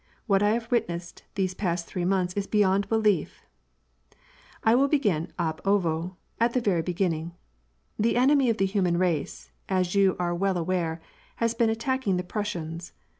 [0.25, 3.43] What I have wit^ nessed these past three months is beyond belief!
[4.63, 7.35] I will be^ ab ovo— at the very beginning.
[7.99, 11.01] The "enemy of the human race/' as you are well aware,
[11.35, 12.93] has been attacking the Pnissians.